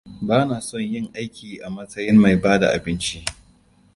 [0.27, 3.23] Bana son yin aiki a matsayin mai bada abinci.